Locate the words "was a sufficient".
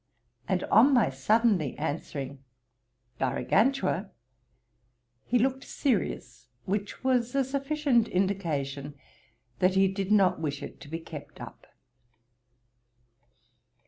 7.03-8.07